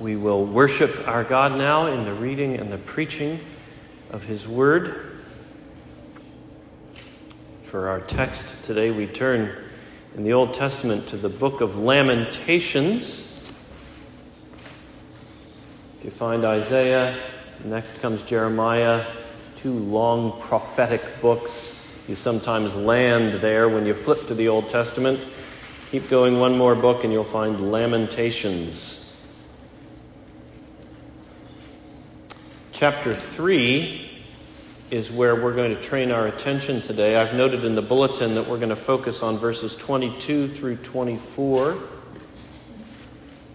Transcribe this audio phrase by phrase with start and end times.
[0.00, 3.38] We will worship our God now in the reading and the preaching
[4.10, 5.20] of His Word.
[7.62, 9.56] For our text today, we turn
[10.16, 13.52] in the Old Testament to the book of Lamentations.
[16.02, 17.16] You find Isaiah,
[17.64, 19.06] next comes Jeremiah,
[19.54, 21.86] two long prophetic books.
[22.08, 25.24] You sometimes land there when you flip to the Old Testament.
[25.92, 29.03] Keep going one more book, and you'll find Lamentations.
[32.76, 34.10] Chapter 3
[34.90, 37.14] is where we're going to train our attention today.
[37.14, 41.78] I've noted in the bulletin that we're going to focus on verses 22 through 24.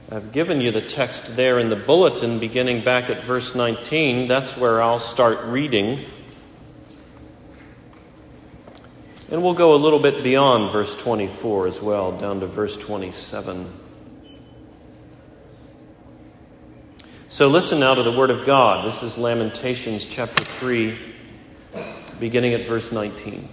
[0.10, 4.30] I've given you the text there in the bulletin, beginning back at verse 19.
[4.30, 6.06] That's where I'll start reading.
[9.30, 13.70] And we'll go a little bit beyond verse 24 as well, down to verse 27.
[17.40, 18.84] So listen now to the Word of God.
[18.84, 21.00] This is Lamentations chapter 3,
[22.20, 23.48] beginning at verse 19.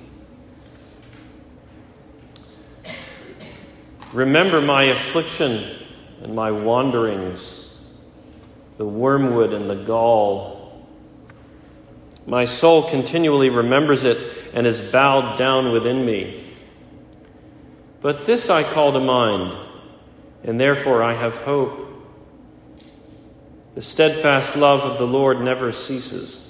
[4.12, 5.78] Remember my affliction
[6.20, 7.76] and my wanderings,
[8.76, 10.84] the wormwood and the gall.
[12.26, 16.44] My soul continually remembers it and is bowed down within me.
[18.00, 19.56] But this I call to mind,
[20.42, 21.84] and therefore I have hope.
[23.76, 26.40] The steadfast love of the Lord never ceases.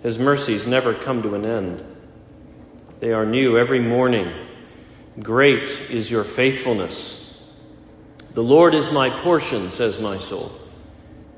[0.00, 1.84] His mercies never come to an end.
[3.00, 4.32] They are new every morning.
[5.18, 7.36] Great is your faithfulness.
[8.32, 10.52] The Lord is my portion, says my soul.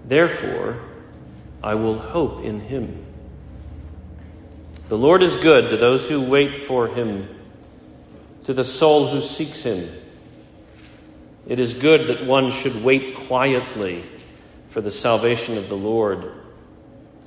[0.04, 0.78] Therefore,
[1.64, 3.02] I will hope in him.
[4.88, 7.34] The Lord is good to those who wait for him,
[8.44, 9.88] to the soul who seeks him.
[11.48, 14.04] It is good that one should wait quietly
[14.70, 16.32] for the salvation of the Lord.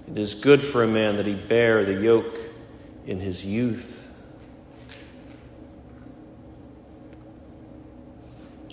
[0.09, 2.39] It is good for a man that he bear the yoke
[3.05, 4.09] in his youth.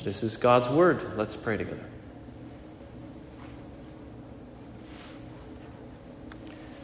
[0.03, 1.19] This is God's word.
[1.19, 1.85] Let's pray together.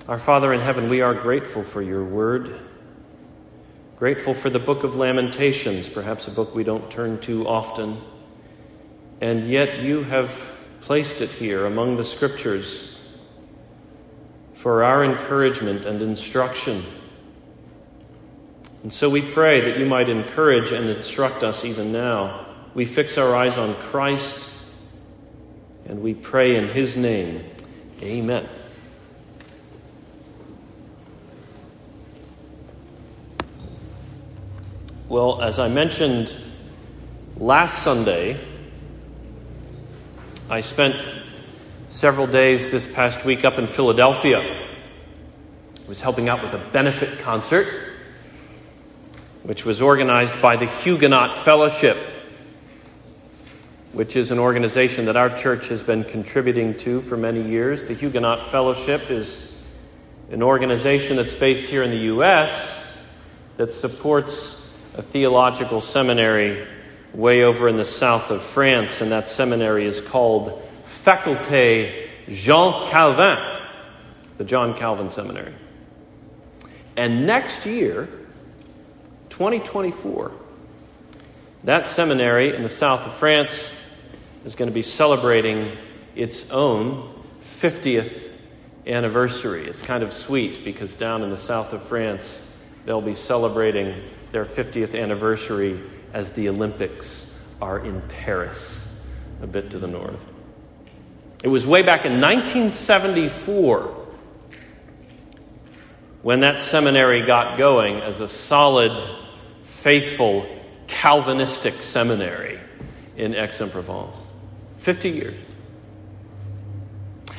[0.08, 2.60] Our Father in heaven, we are grateful for your word.
[3.96, 8.00] Grateful for the book of Lamentations, perhaps a book we don't turn to often.
[9.20, 10.55] And yet you have
[10.86, 12.96] placed it here among the scriptures
[14.54, 16.80] for our encouragement and instruction.
[18.84, 22.46] And so we pray that you might encourage and instruct us even now.
[22.72, 24.48] We fix our eyes on Christ
[25.86, 27.42] and we pray in his name.
[28.00, 28.48] Amen.
[35.08, 36.32] Well, as I mentioned
[37.38, 38.40] last Sunday,
[40.48, 40.94] I spent
[41.88, 44.38] several days this past week up in Philadelphia.
[44.38, 47.66] I was helping out with a benefit concert,
[49.42, 51.96] which was organized by the Huguenot Fellowship,
[53.92, 57.84] which is an organization that our church has been contributing to for many years.
[57.86, 59.52] The Huguenot Fellowship is
[60.30, 62.86] an organization that's based here in the U.S.
[63.56, 66.68] that supports a theological seminary
[67.16, 73.38] way over in the south of France, and that seminary is called Faculté Jean Calvin,
[74.36, 75.54] the John Calvin Seminary.
[76.96, 78.06] And next year,
[79.30, 80.30] 2024,
[81.64, 83.72] that seminary in the south of France
[84.44, 85.76] is going to be celebrating
[86.14, 87.12] its own
[87.60, 88.30] 50th
[88.86, 89.66] anniversary.
[89.66, 94.44] It's kind of sweet because down in the south of France, they'll be celebrating their
[94.44, 95.80] 50th anniversary
[96.16, 98.88] as the Olympics are in Paris,
[99.42, 100.18] a bit to the north.
[101.44, 104.06] It was way back in 1974
[106.22, 109.06] when that seminary got going as a solid,
[109.64, 110.46] faithful,
[110.86, 112.58] Calvinistic seminary
[113.18, 114.16] in Aix-en-Provence.
[114.78, 115.38] 50 years.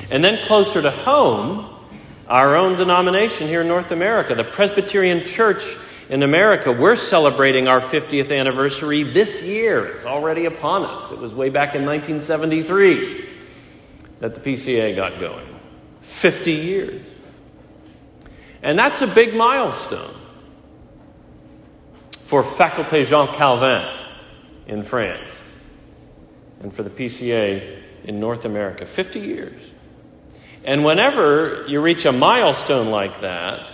[0.08, 1.68] And then closer to home,
[2.28, 5.64] our own denomination here in North America, the Presbyterian Church
[6.08, 9.86] in America, we're celebrating our 50th anniversary this year.
[9.86, 11.12] It's already upon us.
[11.12, 13.28] It was way back in 1973
[14.20, 15.46] that the PCA got going.
[16.00, 17.06] 50 years.
[18.62, 20.14] And that's a big milestone
[22.20, 23.88] for Faculté Jean Calvin
[24.66, 25.30] in France
[26.60, 28.86] and for the PCA in North America.
[28.86, 29.60] 50 years.
[30.64, 33.70] And whenever you reach a milestone like that,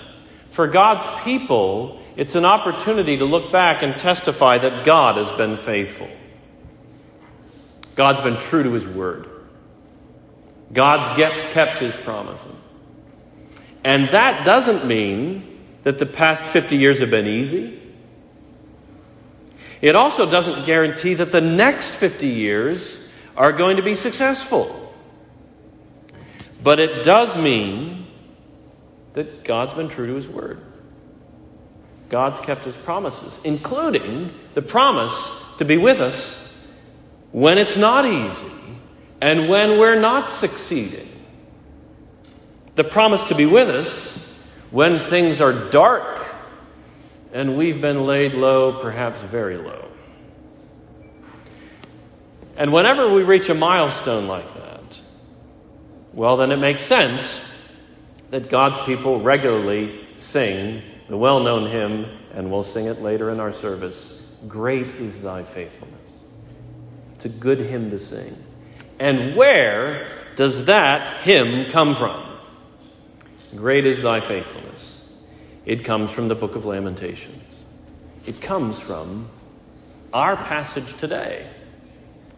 [0.51, 5.57] for God's people, it's an opportunity to look back and testify that God has been
[5.57, 6.09] faithful.
[7.97, 9.29] God's been true to his word.
[10.73, 11.17] God's
[11.53, 12.47] kept his promises.
[13.85, 17.81] And that doesn't mean that the past 50 years have been easy.
[19.83, 22.99] It also doesn't guarantee that the next 50 years
[23.37, 24.95] are going to be successful.
[26.63, 28.07] But it does mean
[29.13, 30.61] that God's been true to his word.
[32.09, 36.57] God's kept his promises, including the promise to be with us
[37.33, 38.47] when it's not easy
[39.21, 41.09] and when we're not succeeding.
[42.77, 44.39] The promise to be with us
[44.71, 46.27] when things are dark
[47.33, 49.89] and we've been laid low, perhaps very low.
[52.57, 55.01] And whenever we reach a milestone like that,
[56.13, 57.41] well, then it makes sense
[58.31, 63.41] that God's people regularly sing the well known hymn, and we'll sing it later in
[63.41, 65.99] our service Great is thy faithfulness.
[67.15, 68.37] It's a good hymn to sing.
[68.99, 72.23] And where does that hymn come from?
[73.57, 75.03] Great is thy faithfulness.
[75.65, 77.43] It comes from the book of Lamentations.
[78.27, 79.29] It comes from
[80.13, 81.49] our passage today,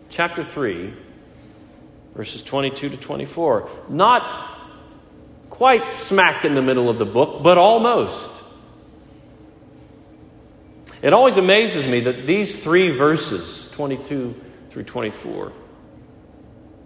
[0.08, 0.92] chapter 3,
[2.14, 3.68] verses 22 to 24.
[3.88, 4.58] Not
[5.50, 8.30] quite smack in the middle of the book, but almost.
[11.02, 14.34] It always amazes me that these three verses, 22
[14.70, 15.52] through 24,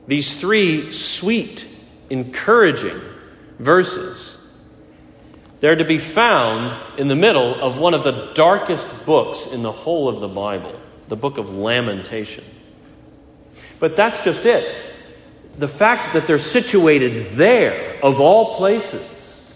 [0.06, 1.66] these three sweet,
[2.08, 3.00] encouraging
[3.58, 4.36] verses,
[5.60, 9.72] they're to be found in the middle of one of the darkest books in the
[9.72, 12.44] whole of the Bible, the book of Lamentation.
[13.78, 14.74] But that's just it.
[15.58, 19.54] The fact that they're situated there, of all places,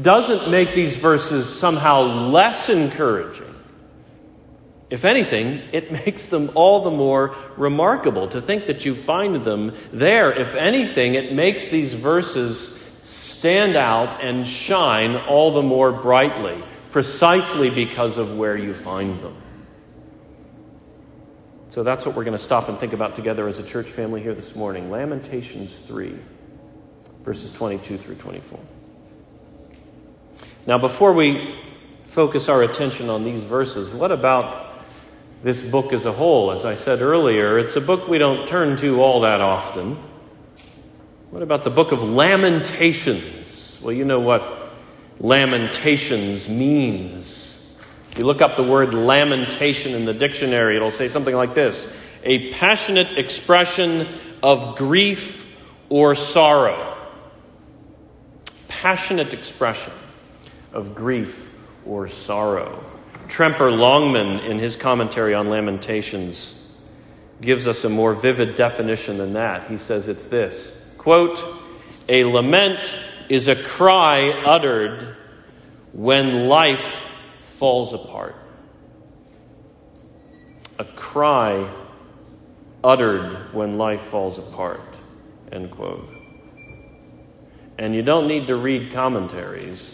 [0.00, 3.53] doesn't make these verses somehow less encouraging.
[4.94, 9.74] If anything, it makes them all the more remarkable to think that you find them
[9.92, 10.30] there.
[10.30, 16.62] If anything, it makes these verses stand out and shine all the more brightly,
[16.92, 19.36] precisely because of where you find them.
[21.70, 24.22] So that's what we're going to stop and think about together as a church family
[24.22, 24.92] here this morning.
[24.92, 26.16] Lamentations 3,
[27.24, 28.60] verses 22 through 24.
[30.68, 31.58] Now, before we
[32.06, 34.70] focus our attention on these verses, what about
[35.44, 36.50] this book as a whole.
[36.50, 39.98] As I said earlier, it's a book we don't turn to all that often.
[41.30, 43.78] What about the book of Lamentations?
[43.82, 44.72] Well, you know what
[45.20, 47.76] Lamentations means.
[48.10, 51.94] If you look up the word lamentation in the dictionary, it'll say something like this
[52.22, 54.08] a passionate expression
[54.42, 55.44] of grief
[55.90, 56.96] or sorrow.
[58.68, 59.92] Passionate expression
[60.72, 61.50] of grief
[61.84, 62.82] or sorrow.
[63.28, 66.60] Tremper Longman, in his commentary on Lamentations,
[67.40, 69.68] gives us a more vivid definition than that.
[69.68, 71.44] He says it's this quote,
[72.08, 72.94] A lament
[73.28, 75.16] is a cry uttered
[75.92, 77.04] when life
[77.38, 78.36] falls apart.
[80.78, 81.70] A cry
[82.82, 84.80] uttered when life falls apart.
[85.52, 86.08] End quote.
[87.78, 89.93] And you don't need to read commentaries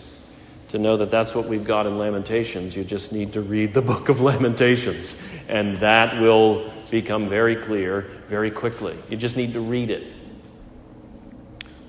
[0.70, 2.74] to know that that's what we've got in Lamentations.
[2.74, 5.16] You just need to read the book of Lamentations,
[5.48, 8.96] and that will become very clear very quickly.
[9.08, 10.12] You just need to read it.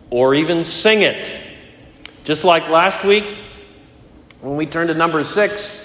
[0.10, 1.34] Or even sing it.
[2.24, 3.26] Just like last week
[4.42, 5.80] when we turned to number six.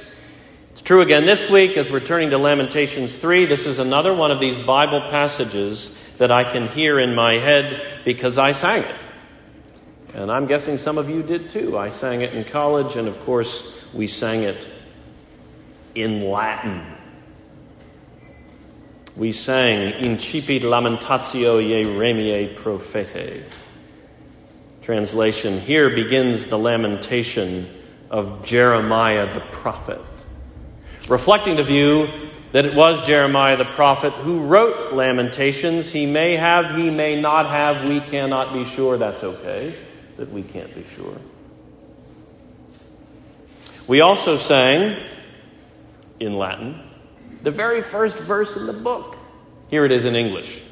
[0.73, 3.47] It's true again this week as we're turning to Lamentations 3.
[3.47, 7.83] This is another one of these Bible passages that I can hear in my head
[8.05, 9.06] because I sang it.
[10.17, 11.77] And I'm guessing some of you did too.
[11.77, 14.67] I sang it in college, and of course, we sang it
[15.95, 16.83] in Latin.
[19.15, 23.45] We sang Incipit lamentatio Jeremiae prophete.
[24.81, 27.69] Translation Here begins the lamentation
[28.11, 30.01] of Jeremiah the prophet,
[31.09, 32.09] reflecting the view
[32.53, 35.91] that it was Jeremiah the prophet who wrote Lamentations.
[35.91, 38.97] He may have, he may not have, we cannot be sure.
[38.97, 39.79] That's okay
[40.17, 41.19] that we can't be sure.
[43.87, 45.01] We also sang
[46.19, 46.81] in Latin
[47.43, 49.17] the very first verse in the book.
[49.69, 50.63] Here it is in English.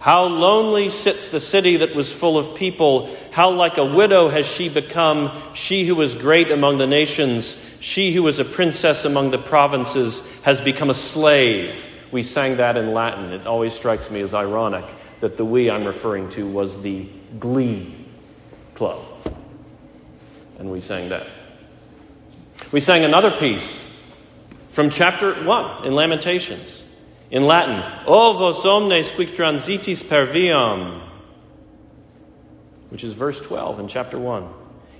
[0.00, 3.14] How lonely sits the city that was full of people.
[3.30, 8.12] How like a widow has she become, she who was great among the nations, she
[8.12, 11.88] who was a princess among the provinces, has become a slave.
[12.12, 13.32] We sang that in Latin.
[13.32, 14.84] It always strikes me as ironic
[15.20, 17.06] that the we I'm referring to was the
[17.40, 17.97] glee
[18.78, 19.04] club.
[20.58, 21.26] And we sang that.
[22.72, 23.78] We sang another piece
[24.70, 26.82] from chapter 1 in Lamentations
[27.30, 27.82] in Latin.
[28.06, 31.02] O vos omnes qui transitis per viam.
[32.90, 34.48] which is verse 12 in chapter 1.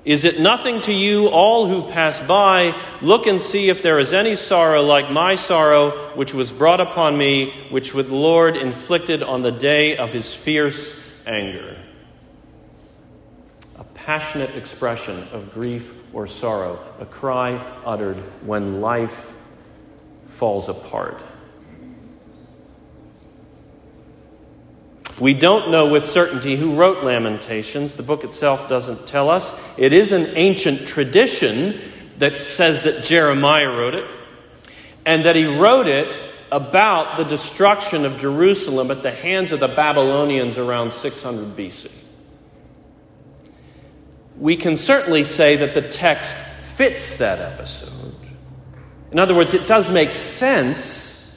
[0.04, 2.78] Is it nothing to you, all who pass by?
[3.00, 7.16] Look and see if there is any sorrow like my sorrow, which was brought upon
[7.16, 11.77] me, which the Lord inflicted on the day of his fierce anger.
[14.08, 19.34] Passionate expression of grief or sorrow, a cry uttered when life
[20.28, 21.22] falls apart.
[25.20, 27.92] We don't know with certainty who wrote Lamentations.
[27.92, 29.54] The book itself doesn't tell us.
[29.76, 31.78] It is an ancient tradition
[32.16, 34.08] that says that Jeremiah wrote it,
[35.04, 36.18] and that he wrote it
[36.50, 41.90] about the destruction of Jerusalem at the hands of the Babylonians around 600 BC.
[44.38, 48.14] We can certainly say that the text fits that episode.
[49.10, 51.36] In other words, it does make sense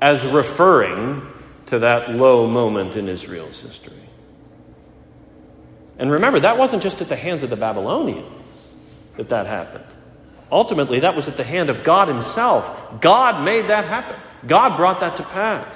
[0.00, 1.22] as referring
[1.66, 3.92] to that low moment in Israel's history.
[5.98, 8.26] And remember, that wasn't just at the hands of the Babylonians
[9.16, 9.84] that that happened.
[10.52, 13.00] Ultimately, that was at the hand of God Himself.
[13.00, 15.74] God made that happen, God brought that to pass.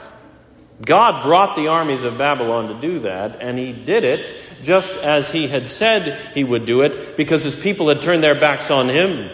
[0.83, 4.33] God brought the armies of Babylon to do that, and He did it
[4.63, 8.35] just as He had said He would do it because His people had turned their
[8.35, 9.31] backs on Him.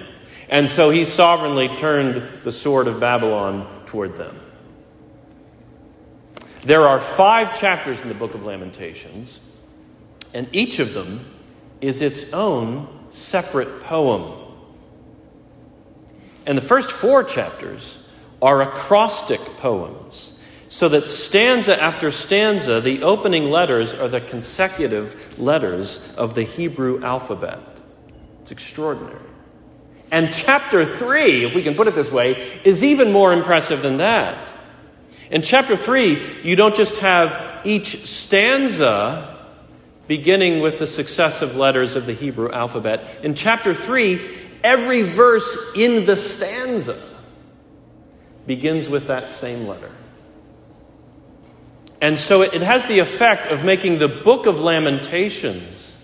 [0.48, 4.40] And so He sovereignly turned the sword of Babylon toward them.
[6.62, 9.38] There are five chapters in the book of Lamentations,
[10.34, 11.24] and each of them
[11.80, 14.32] is its own separate poem.
[16.44, 17.98] And the first four chapters
[18.42, 20.32] are acrostic poems,
[20.68, 27.02] so that stanza after stanza, the opening letters are the consecutive letters of the Hebrew
[27.02, 27.60] alphabet.
[28.42, 29.20] It's extraordinary.
[30.10, 33.96] And chapter three, if we can put it this way, is even more impressive than
[33.98, 34.48] that.
[35.30, 39.36] In chapter 3, you don't just have each stanza
[40.06, 43.24] beginning with the successive letters of the Hebrew alphabet.
[43.24, 44.20] In chapter 3,
[44.62, 47.00] every verse in the stanza
[48.46, 49.90] begins with that same letter.
[52.06, 55.96] And so it has the effect of making the book of Lamentations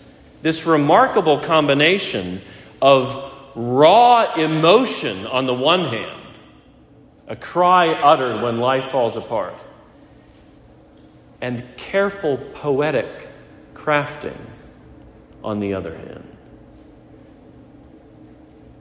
[0.43, 2.41] this remarkable combination
[2.81, 6.27] of raw emotion on the one hand
[7.29, 9.55] a cry uttered when life falls apart,
[11.41, 13.29] and careful poetic
[13.73, 14.41] crafting
[15.45, 16.37] on the other hand.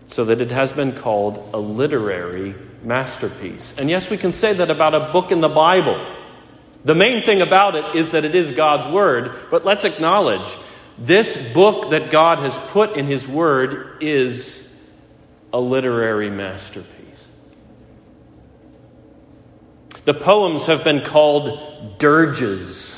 [0.08, 3.76] So that it has been called a literary masterpiece.
[3.78, 6.18] And yes, we can say that about a book in the Bible.
[6.84, 10.52] The main thing about it is that it is God's Word, but let's acknowledge
[10.98, 14.76] this book that God has put in His Word is
[15.54, 16.88] a literary masterpiece.
[20.06, 22.98] The poems have been called dirges,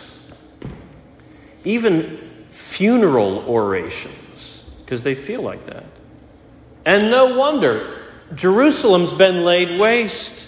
[1.66, 5.84] even funeral orations, because they feel like that.
[6.86, 8.02] And no wonder,
[8.36, 10.48] Jerusalem's been laid waste.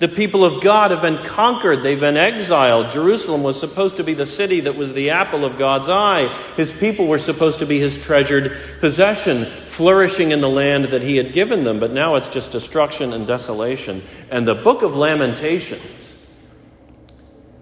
[0.00, 2.90] The people of God have been conquered, they've been exiled.
[2.90, 6.26] Jerusalem was supposed to be the city that was the apple of God's eye.
[6.56, 11.16] His people were supposed to be his treasured possession, flourishing in the land that he
[11.16, 14.02] had given them, but now it's just destruction and desolation.
[14.30, 15.82] And the book of Lamentations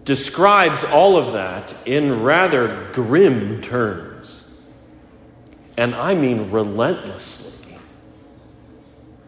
[0.05, 4.45] describes all of that in rather grim terms.
[5.77, 7.51] And I mean relentlessly.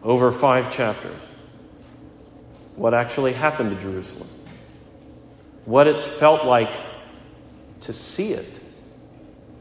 [0.01, 1.24] Over five chapters
[2.75, 4.29] what actually happened to Jerusalem,
[5.65, 6.75] what it felt like
[7.81, 8.51] to see it,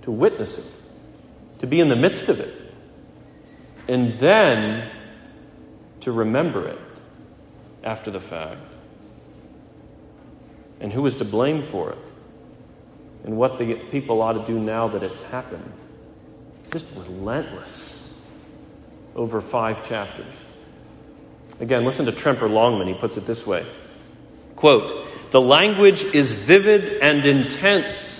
[0.03, 2.55] to witness it, to be in the midst of it,
[3.89, 4.91] and then
[6.01, 6.79] to remember it
[7.83, 8.61] after the fact.
[10.81, 11.99] And who is to blame for it?
[13.25, 15.73] And what the people ought to do now that it's happened.
[16.71, 18.15] Just relentless
[19.15, 20.45] over five chapters.
[21.61, 22.89] Again, listen to Tremper Longman.
[22.89, 23.67] He puts it this way
[24.57, 24.93] Quote,
[25.31, 28.13] The language is vivid and intense.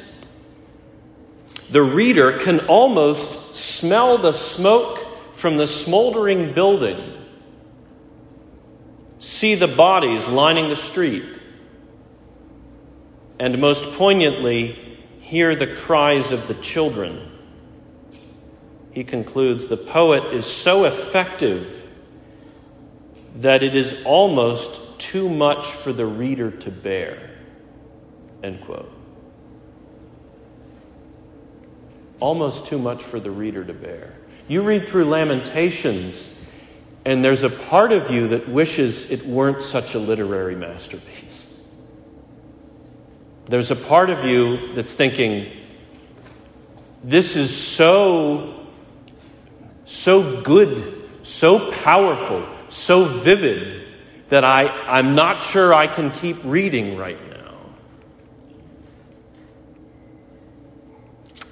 [1.71, 7.21] The reader can almost smell the smoke from the smoldering building,
[9.19, 11.25] see the bodies lining the street,
[13.41, 17.31] and most poignantly, hear the cries of the children.
[18.93, 21.84] He concludes the poet is so effective
[23.37, 27.31] that it is almost too much for the reader to bear.
[28.43, 28.93] End quote.
[32.21, 34.15] Almost too much for the reader to bear.
[34.47, 36.41] You read through Lamentations,
[37.05, 41.63] and there's a part of you that wishes it weren't such a literary masterpiece.
[43.47, 45.51] There's a part of you that's thinking,
[47.03, 48.67] this is so,
[49.85, 53.87] so good, so powerful, so vivid
[54.31, 57.55] that I, I'm not sure I can keep reading right now.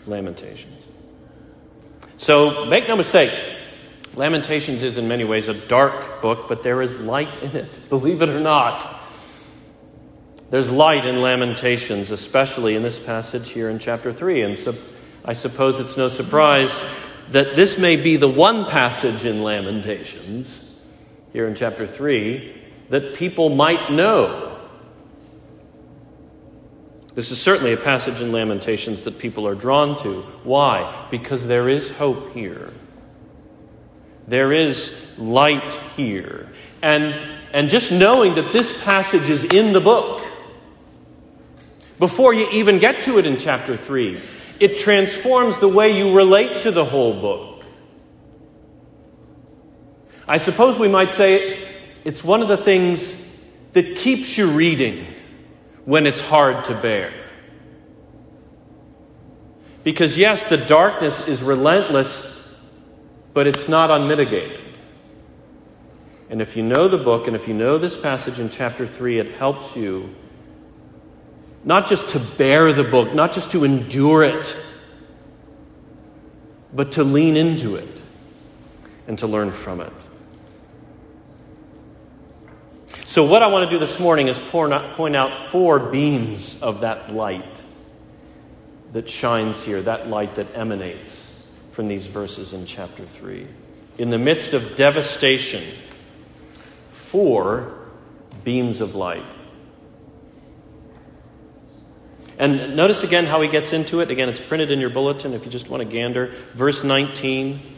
[0.07, 0.83] Lamentations.
[2.17, 3.33] So make no mistake,
[4.14, 8.21] Lamentations is in many ways a dark book, but there is light in it, believe
[8.21, 9.00] it or not.
[10.50, 14.43] There's light in Lamentations, especially in this passage here in chapter 3.
[14.43, 14.75] And so
[15.25, 16.79] I suppose it's no surprise
[17.29, 20.62] that this may be the one passage in Lamentations,
[21.32, 22.60] here in chapter 3,
[22.90, 24.58] that people might know.
[27.14, 30.22] This is certainly a passage in Lamentations that people are drawn to.
[30.44, 31.06] Why?
[31.10, 32.70] Because there is hope here.
[34.28, 36.48] There is light here.
[36.80, 37.20] And,
[37.52, 40.24] and just knowing that this passage is in the book,
[41.98, 44.20] before you even get to it in chapter 3,
[44.58, 47.51] it transforms the way you relate to the whole book.
[50.32, 51.58] I suppose we might say
[52.04, 53.38] it's one of the things
[53.74, 55.06] that keeps you reading
[55.84, 57.12] when it's hard to bear.
[59.84, 62.34] Because, yes, the darkness is relentless,
[63.34, 64.78] but it's not unmitigated.
[66.30, 69.18] And if you know the book and if you know this passage in chapter 3,
[69.18, 70.14] it helps you
[71.62, 74.56] not just to bear the book, not just to endure it,
[76.72, 78.00] but to lean into it
[79.06, 79.92] and to learn from it.
[83.12, 87.12] So, what I want to do this morning is point out four beams of that
[87.12, 87.62] light
[88.92, 93.47] that shines here, that light that emanates from these verses in chapter 3.
[93.99, 95.62] In the midst of devastation,
[96.88, 97.75] four
[98.45, 99.26] beams of light.
[102.38, 104.11] And notice again how he gets into it.
[104.11, 106.28] Again, it's printed in your bulletin if you just want to gander.
[106.54, 107.72] Verse 19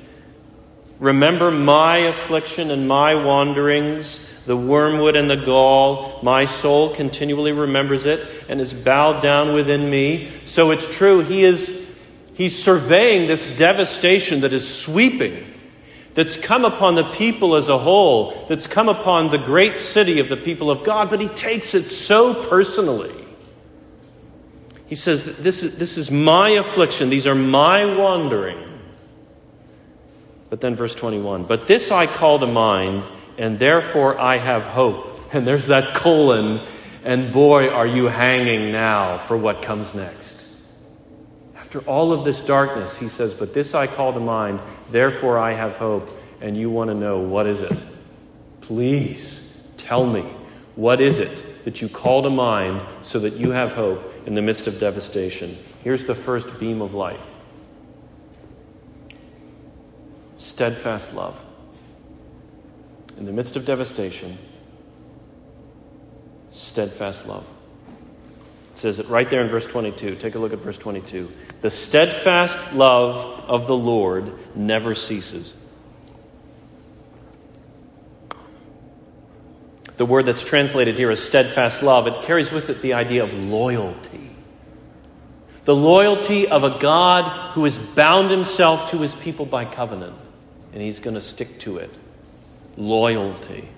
[1.05, 6.19] Remember my affliction and my wanderings, the wormwood and the gall.
[6.23, 10.33] My soul continually remembers it and is bowed down within me.
[10.47, 11.95] So it's true, he is
[12.33, 15.45] he's surveying this devastation that is sweeping,
[16.15, 20.31] that's come upon the people as a whole, that's come upon the great city of
[20.31, 23.13] the people of God, but he takes it so personally.
[24.87, 28.74] He says, This is, this is my affliction, these are my wanderings.
[30.55, 33.03] But then, verse 21 But this I call to mind,
[33.39, 35.11] and therefore I have hope.
[35.35, 36.61] And there's that colon,
[37.03, 40.61] and boy, are you hanging now for what comes next.
[41.57, 44.61] After all of this darkness, he says, But this I call to mind,
[44.93, 46.09] therefore I have hope.
[46.41, 47.85] And you want to know, what is it?
[48.61, 50.23] Please tell me,
[50.77, 54.43] what is it that you call to mind so that you have hope in the
[54.43, 55.59] midst of devastation?
[55.83, 57.19] Here's the first beam of light
[60.37, 61.43] steadfast love.
[63.17, 64.39] In the midst of devastation,
[66.53, 67.47] steadfast love.
[68.73, 70.17] It says it right there in verse 22.
[70.17, 71.31] Take a look at verse 22.
[71.61, 75.55] The steadfast love of the Lord never ceases.
[79.97, 83.33] The word that's translated here as steadfast love, it carries with it the idea of
[83.33, 84.31] loyalty.
[85.65, 90.17] The loyalty of a God who has bound himself to his people by covenant
[90.75, 91.91] and he's going to stick to it.
[92.77, 93.69] Loyalty.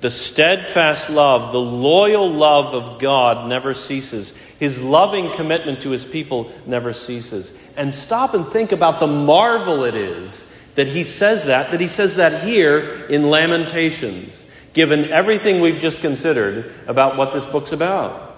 [0.00, 4.32] The steadfast love, the loyal love of God never ceases.
[4.58, 7.52] His loving commitment to his people never ceases.
[7.76, 11.86] And stop and think about the marvel it is that he says that, that he
[11.86, 18.36] says that here in Lamentations, given everything we've just considered about what this book's about.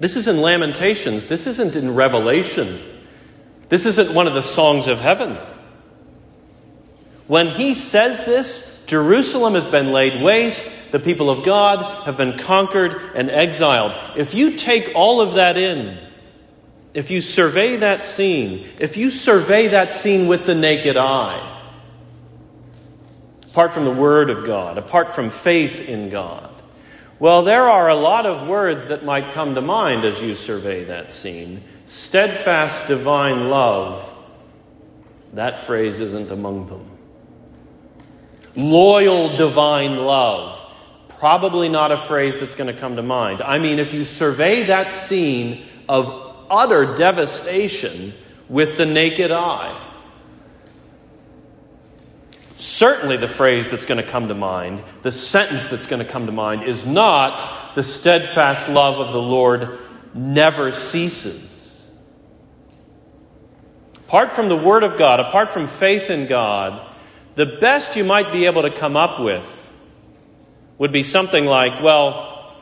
[0.00, 2.80] This is in Lamentations, this isn't in Revelation.
[3.68, 5.38] This isn't one of the songs of heaven.
[7.26, 12.38] When he says this, Jerusalem has been laid waste, the people of God have been
[12.38, 13.92] conquered and exiled.
[14.16, 15.98] If you take all of that in,
[16.92, 21.62] if you survey that scene, if you survey that scene with the naked eye,
[23.50, 26.50] apart from the Word of God, apart from faith in God,
[27.18, 30.84] well, there are a lot of words that might come to mind as you survey
[30.84, 34.12] that scene steadfast divine love,
[35.34, 36.90] that phrase isn't among them.
[38.56, 40.60] Loyal divine love,
[41.08, 43.42] probably not a phrase that's going to come to mind.
[43.42, 48.12] I mean, if you survey that scene of utter devastation
[48.48, 49.76] with the naked eye,
[52.56, 56.26] certainly the phrase that's going to come to mind, the sentence that's going to come
[56.26, 59.80] to mind, is not the steadfast love of the Lord
[60.14, 61.53] never ceases.
[64.14, 66.88] Apart from the Word of God, apart from faith in God,
[67.34, 69.42] the best you might be able to come up with
[70.78, 72.54] would be something like, well,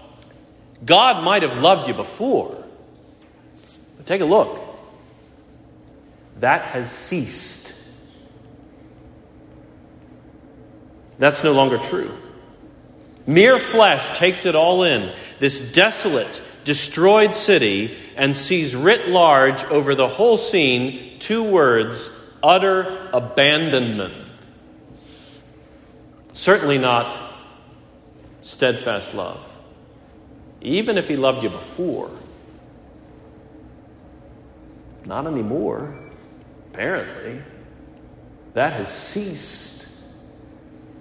[0.83, 2.65] God might have loved you before.
[3.99, 4.61] But take a look.
[6.41, 7.87] That has ceased.
[11.19, 12.17] That's no longer true.
[13.27, 19.95] Mere flesh takes it all in, this desolate, destroyed city, and sees writ large over
[19.95, 22.11] the whole scene two words
[22.43, 24.25] utter abandonment.
[26.35, 27.19] Certainly not
[28.43, 29.41] steadfast love.
[30.61, 32.11] Even if he loved you before,
[35.07, 35.99] not anymore,
[36.71, 37.43] apparently.
[38.55, 39.89] That has ceased,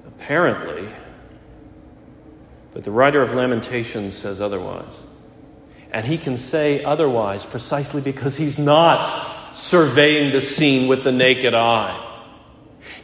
[0.08, 0.89] apparently.
[2.74, 4.93] But the writer of Lamentations says otherwise.
[5.91, 11.54] And he can say otherwise precisely because he's not surveying the scene with the naked
[11.54, 12.08] eye.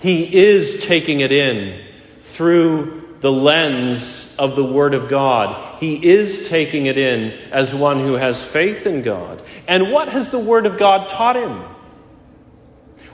[0.01, 1.83] He is taking it in
[2.21, 5.79] through the lens of the Word of God.
[5.79, 9.41] He is taking it in as one who has faith in God.
[9.67, 11.63] And what has the Word of God taught him?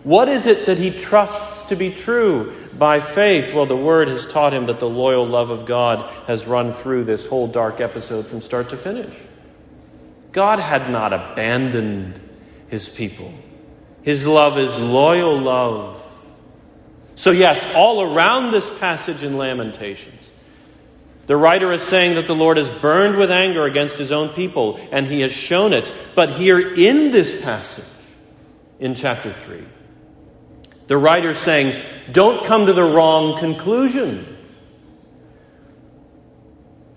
[0.03, 3.53] What is it that he trusts to be true by faith?
[3.53, 7.05] Well, the Word has taught him that the loyal love of God has run through
[7.05, 9.15] this whole dark episode from start to finish.
[10.33, 12.19] God had not abandoned
[12.67, 13.33] his people,
[14.01, 16.01] his love is loyal love.
[17.15, 20.31] So, yes, all around this passage in Lamentations,
[21.27, 24.79] the writer is saying that the Lord is burned with anger against his own people,
[24.91, 25.93] and he has shown it.
[26.15, 27.85] But here in this passage,
[28.79, 29.63] in chapter 3,
[30.87, 34.27] the writer is saying, don't come to the wrong conclusion.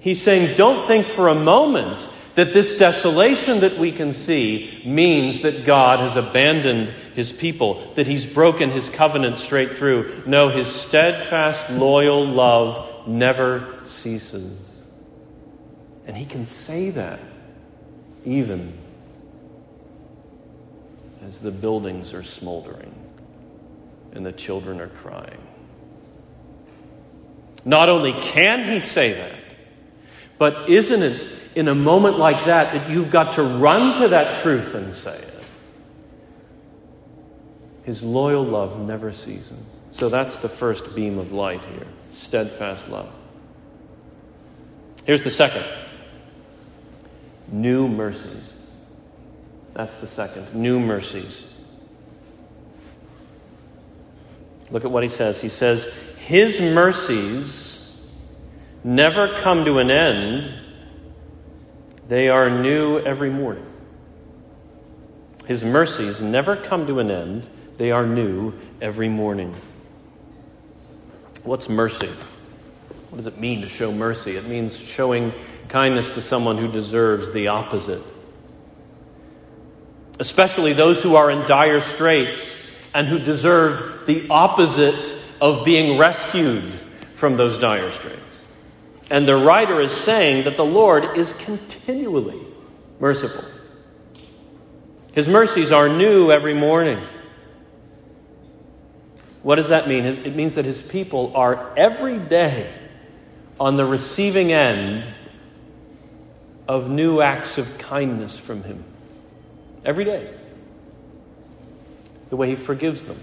[0.01, 5.41] He's saying, don't think for a moment that this desolation that we can see means
[5.41, 10.23] that God has abandoned his people, that he's broken his covenant straight through.
[10.27, 14.83] No, his steadfast, loyal love never ceases.
[16.07, 17.21] And he can say that
[18.27, 18.77] even
[21.27, 22.95] as the buildings are smoldering
[24.13, 25.41] and the children are crying.
[27.65, 29.35] Not only can he say that,
[30.39, 34.43] but isn't it in a moment like that that you've got to run to that
[34.43, 35.35] truth and say it.
[37.83, 39.59] His loyal love never ceases.
[39.91, 43.11] So that's the first beam of light here steadfast love.
[45.05, 45.65] Here's the second
[47.49, 48.53] new mercies.
[49.73, 51.47] That's the second new mercies.
[54.71, 55.41] Look at what he says.
[55.41, 55.87] He says,
[56.19, 58.03] His mercies
[58.83, 60.66] never come to an end
[62.09, 63.67] they are new every morning.
[65.47, 69.55] His mercies never come to an end, they are new every morning.
[71.45, 72.11] What's mercy?
[73.11, 74.37] What does it mean to show mercy?
[74.37, 75.33] It means showing
[75.69, 78.03] kindness to someone who deserves the opposite.
[80.19, 86.65] Especially those who are in dire straits and who deserve the opposite of being rescued
[87.15, 88.21] from those dire straits.
[89.11, 92.41] And the writer is saying that the Lord is continually
[92.99, 93.45] merciful.
[95.13, 97.07] His mercies are new every morning.
[99.43, 100.05] What does that mean?
[100.05, 102.73] It means that his people are every day
[103.61, 105.07] on the receiving end
[106.69, 108.85] of new acts of kindness from him.
[109.85, 110.35] Every day.
[112.29, 113.21] The way he forgives them,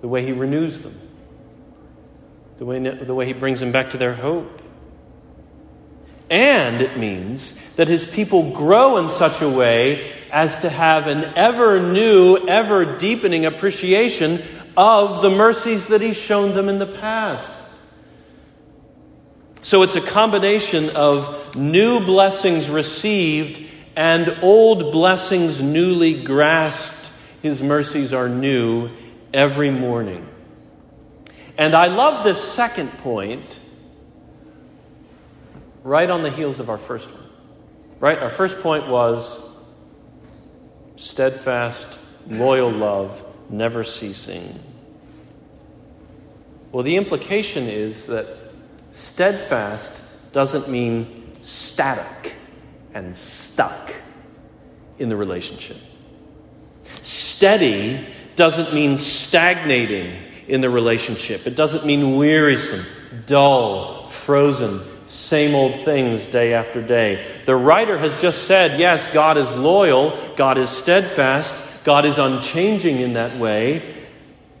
[0.00, 0.96] the way he renews them,
[2.56, 4.62] the way, the way he brings them back to their hope.
[6.30, 11.24] And it means that his people grow in such a way as to have an
[11.36, 14.42] ever new, ever deepening appreciation
[14.76, 17.48] of the mercies that he's shown them in the past.
[19.62, 23.62] So it's a combination of new blessings received
[23.96, 27.12] and old blessings newly grasped.
[27.42, 28.90] His mercies are new
[29.32, 30.26] every morning.
[31.56, 33.60] And I love this second point
[35.84, 37.22] right on the heels of our first one.
[38.00, 38.18] Right?
[38.18, 39.48] Our first point was
[40.96, 41.86] steadfast,
[42.26, 44.60] loyal love, never ceasing.
[46.72, 48.26] Well, the implication is that
[48.90, 52.32] steadfast doesn't mean static
[52.94, 53.94] and stuck
[54.98, 55.76] in the relationship.
[57.02, 61.46] Steady doesn't mean stagnating in the relationship.
[61.46, 62.84] It doesn't mean wearisome,
[63.26, 67.24] dull, frozen, same old things day after day.
[67.44, 72.98] The writer has just said, yes, God is loyal, God is steadfast, God is unchanging
[73.00, 73.94] in that way.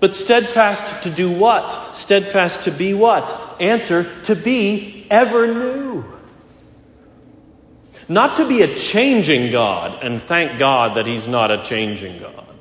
[0.00, 1.96] But steadfast to do what?
[1.96, 3.56] Steadfast to be what?
[3.60, 6.04] Answer to be ever new.
[8.06, 12.53] Not to be a changing God, and thank God that He's not a changing God.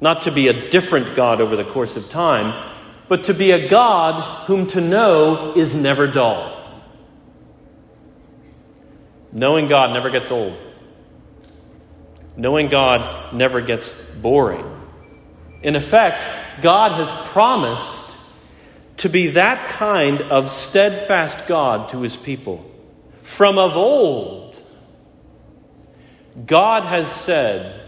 [0.00, 2.72] Not to be a different God over the course of time,
[3.08, 6.52] but to be a God whom to know is never dull.
[9.32, 10.56] Knowing God never gets old.
[12.36, 14.64] Knowing God never gets boring.
[15.62, 16.26] In effect,
[16.62, 18.16] God has promised
[18.98, 22.64] to be that kind of steadfast God to his people.
[23.22, 24.60] From of old,
[26.46, 27.85] God has said,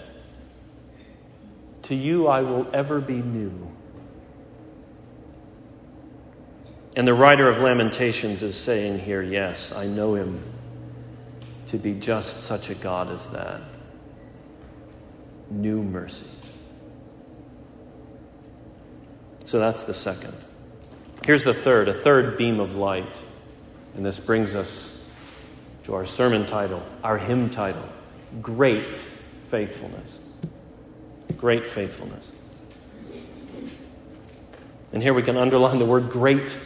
[1.89, 3.67] To you I will ever be new.
[6.95, 10.43] And the writer of Lamentations is saying here, Yes, I know him
[11.69, 13.63] to be just such a God as that.
[15.49, 16.27] New mercy.
[19.47, 20.35] So that's the second.
[21.25, 23.23] Here's the third, a third beam of light.
[23.95, 25.03] And this brings us
[25.85, 27.89] to our sermon title, our hymn title
[28.43, 28.99] Great
[29.47, 30.19] Faithfulness.
[31.39, 32.33] Great faithfulness.
[34.93, 36.57] And here we can underline the word great.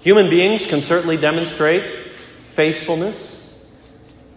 [0.00, 2.12] Human beings can certainly demonstrate
[2.54, 3.42] faithfulness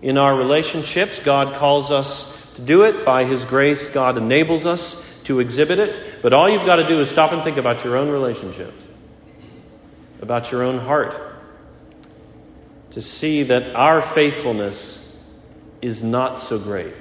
[0.01, 1.19] in our relationships.
[1.19, 6.21] God calls us to do it by His grace, God enables us to exhibit it.
[6.21, 8.75] But all you've got to do is stop and think about your own relationships,
[10.21, 11.17] about your own heart,
[12.91, 15.15] to see that our faithfulness
[15.81, 16.95] is not so great.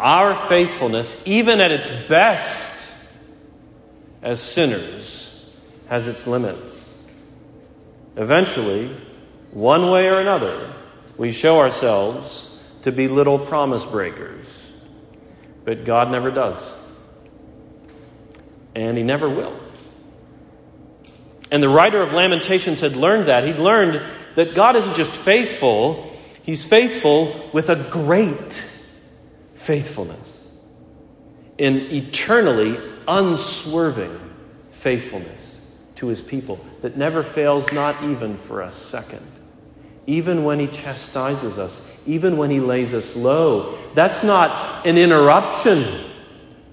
[0.00, 2.90] Our faithfulness, even at its best
[4.22, 5.46] as sinners,
[5.90, 6.74] has its limits.
[8.16, 8.96] Eventually,
[9.50, 10.72] one way or another,
[11.18, 14.72] we show ourselves to be little promise breakers.
[15.66, 16.74] But God never does.
[18.74, 19.54] And He never will.
[21.50, 23.44] And the writer of Lamentations had learned that.
[23.44, 24.02] He'd learned
[24.34, 26.10] that God isn't just faithful,
[26.42, 28.69] He's faithful with a great
[29.70, 30.50] faithfulness,
[31.56, 34.18] in eternally unswerving
[34.72, 35.60] faithfulness
[35.94, 39.24] to His people that never fails, not even for a second.
[40.08, 46.10] Even when He chastises us, even when He lays us low, that's not an interruption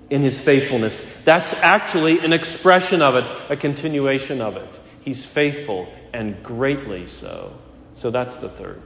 [0.09, 1.21] in His faithfulness.
[1.23, 4.79] That's actually an expression of it, a continuation of it.
[5.01, 7.55] He's faithful and greatly so.
[7.93, 8.81] So that's the third.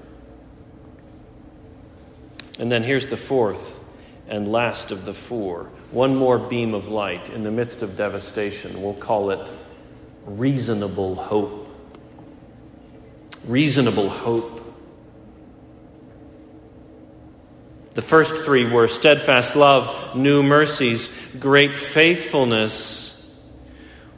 [2.59, 3.77] And then here's the fourth
[4.31, 5.69] and last of the four.
[5.91, 8.81] One more beam of light in the midst of devastation.
[8.81, 9.47] We'll call it
[10.25, 11.67] reasonable hope.
[13.45, 14.59] Reasonable hope.
[17.93, 23.09] The first three were steadfast love, new mercies, great faithfulness.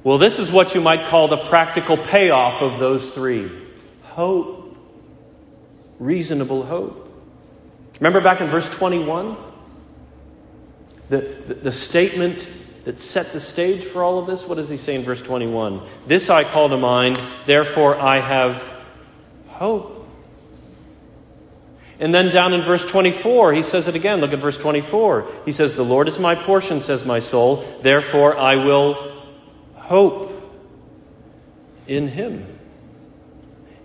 [0.03, 3.49] Well, this is what you might call the practical payoff of those three
[4.03, 4.77] hope.
[5.97, 6.99] Reasonable hope.
[7.99, 9.52] Remember back in verse 21?
[11.09, 12.47] The, the, the, statement
[12.85, 14.47] that set the stage for all of this?
[14.47, 15.81] What does he say in verse 21?
[16.07, 18.61] This I call to mind, therefore I have
[19.47, 20.07] hope.
[21.99, 24.19] And then down in verse 24, he says it again.
[24.19, 25.29] Look at verse 24.
[25.45, 29.23] He says, The Lord is my portion, says my soul, therefore I will
[29.75, 30.31] hope
[31.87, 32.47] in him.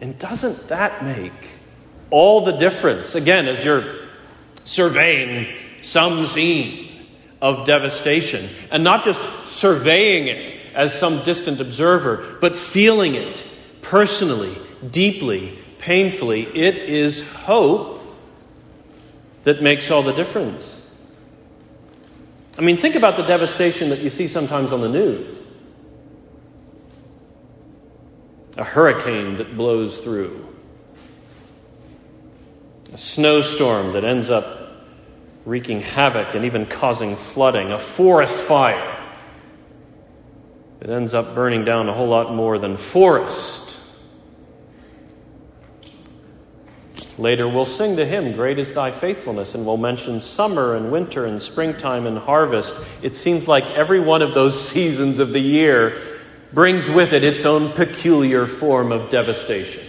[0.01, 1.33] And doesn't that make
[2.11, 3.15] all the difference?
[3.15, 3.85] Again, as you're
[4.65, 6.88] surveying some scene
[7.41, 13.45] of devastation, and not just surveying it as some distant observer, but feeling it
[13.83, 14.57] personally,
[14.91, 16.43] deeply, painfully.
[16.43, 18.03] It is hope
[19.45, 20.81] that makes all the difference.
[22.59, 25.39] I mean, think about the devastation that you see sometimes on the news.
[28.57, 30.45] A hurricane that blows through,
[32.93, 34.58] a snowstorm that ends up
[35.49, 38.97] wreaking havoc and even causing flooding, a forest fire
[40.83, 43.77] It ends up burning down a whole lot more than forest.
[47.17, 51.25] Later, we'll sing to him, Great is thy faithfulness, and we'll mention summer and winter
[51.25, 52.77] and springtime and harvest.
[53.03, 55.99] It seems like every one of those seasons of the year
[56.53, 59.85] brings with it its own peculiar form of devastation.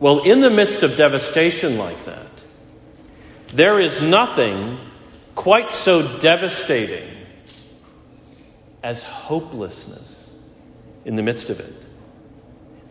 [0.00, 2.27] Well, in the midst of devastation like that,
[3.48, 4.78] there is nothing
[5.34, 7.08] quite so devastating
[8.82, 10.30] as hopelessness
[11.04, 11.72] in the midst of it.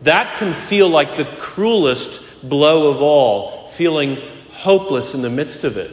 [0.02, 4.16] That can feel like the cruelest blow of all, feeling
[4.50, 5.90] hopeless in the midst of it.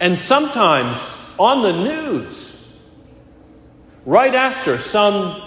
[0.00, 0.98] And sometimes
[1.38, 2.78] on the news,
[4.04, 5.40] right after some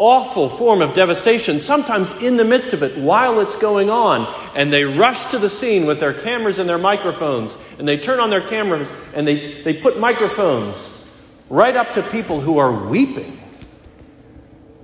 [0.00, 4.72] awful form of devastation, sometimes in the midst of it while it's going on, and
[4.72, 8.30] they rush to the scene with their cameras and their microphones, and they turn on
[8.30, 11.06] their cameras and they, they put microphones
[11.50, 13.38] right up to people who are weeping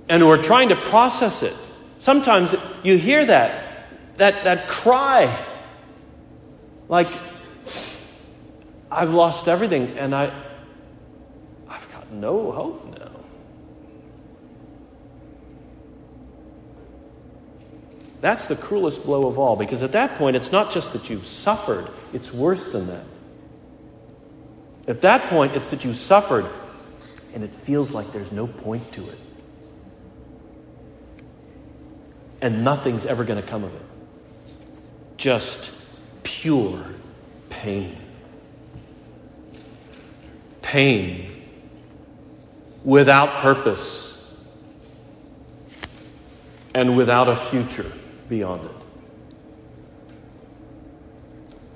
[0.07, 1.55] and who are trying to process it.
[1.97, 2.53] Sometimes
[2.83, 5.35] you hear that, that, that cry,
[6.87, 7.09] like,
[8.91, 10.31] I've lost everything and I,
[11.67, 13.16] I've got no hope now.
[18.21, 21.27] That's the cruelest blow of all because at that point it's not just that you've
[21.27, 23.03] suffered, it's worse than that.
[24.87, 26.45] At that point, it's that you suffered
[27.33, 29.17] and it feels like there's no point to it.
[32.41, 33.81] And nothing's ever going to come of it.
[35.17, 35.71] Just
[36.23, 36.85] pure
[37.49, 37.97] pain.
[40.61, 41.43] Pain
[42.85, 44.33] without purpose
[46.73, 47.91] and without a future
[48.29, 48.75] beyond it.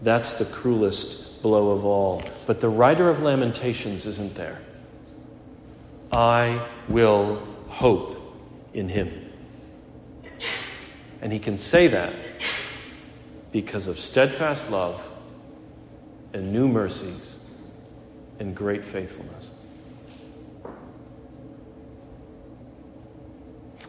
[0.03, 2.23] That's the cruelest blow of all.
[2.47, 4.59] But the writer of Lamentations isn't there.
[6.11, 8.17] I will hope
[8.73, 9.31] in him.
[11.21, 12.13] And he can say that
[13.51, 15.07] because of steadfast love
[16.33, 17.37] and new mercies
[18.39, 19.50] and great faithfulness.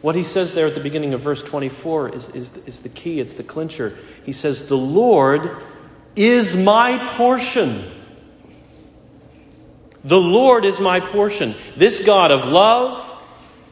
[0.03, 3.21] What he says there at the beginning of verse 24 is, is, is the key,
[3.21, 3.97] it's the clincher.
[4.25, 5.55] He says, The Lord
[6.13, 7.85] is my portion.
[10.03, 11.55] The Lord is my portion.
[11.77, 13.17] This God of love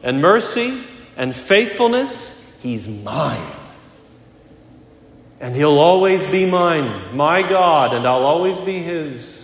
[0.02, 0.82] and mercy
[1.18, 3.52] and faithfulness, He's mine.
[5.38, 9.41] And He'll always be mine, my God, and I'll always be His,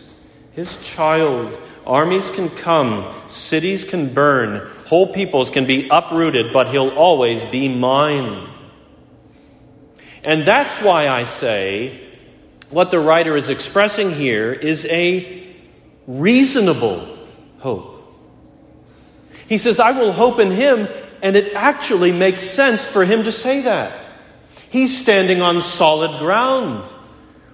[0.53, 1.57] His child.
[1.87, 7.67] Armies can come, cities can burn, whole peoples can be uprooted, but He'll always be
[7.67, 8.47] mine.
[10.23, 12.09] And that's why I say
[12.71, 15.47] what the writer is expressing here is a
[16.07, 17.17] reasonable
[17.61, 17.95] hope.
[19.49, 20.89] He says, I will hope in him,
[21.23, 24.07] and it actually makes sense for him to say that.
[24.71, 26.85] He's standing on solid ground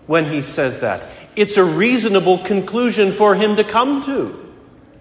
[0.07, 1.09] when he says that.
[1.37, 4.55] It's a reasonable conclusion for him to come to,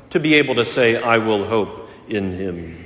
[0.09, 2.85] to be able to say, I will hope in him.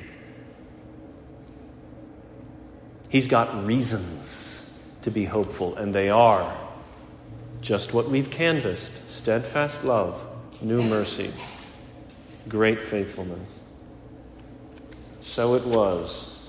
[3.09, 6.55] He's got reasons to be hopeful, and they are
[7.61, 10.25] just what we've canvassed steadfast love
[10.61, 11.31] new mercy,
[12.47, 13.59] great faithfulness.
[15.23, 16.39] So it was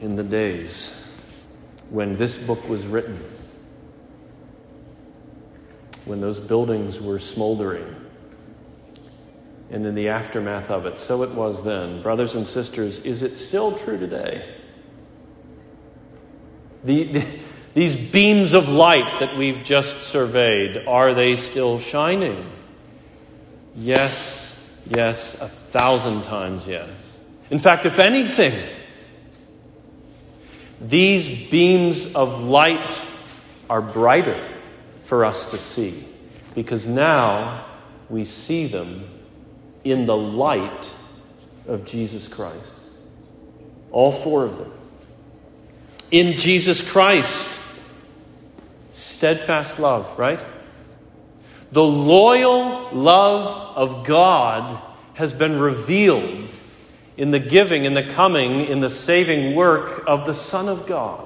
[0.00, 1.04] in the days
[1.90, 3.22] when this book was written,
[6.06, 7.94] when those buildings were smoldering,
[9.70, 10.98] and in the aftermath of it.
[10.98, 12.00] So it was then.
[12.00, 14.54] Brothers and sisters, is it still true today?
[16.84, 17.26] The, the,
[17.74, 22.52] these beams of light that we've just surveyed, are they still shining?
[23.74, 26.88] Yes, yes, a thousand times yes.
[27.50, 28.54] In fact, if anything,
[30.80, 33.02] these beams of light
[33.68, 34.55] are brighter
[35.06, 36.04] for us to see
[36.54, 37.64] because now
[38.08, 39.08] we see them
[39.84, 40.90] in the light
[41.66, 42.72] of Jesus Christ.
[43.92, 44.72] All four of them.
[46.10, 47.48] In Jesus Christ,
[48.92, 50.40] steadfast love, right?
[51.72, 54.80] The loyal love of God
[55.14, 56.50] has been revealed
[57.16, 61.25] in the giving, in the coming, in the saving work of the Son of God.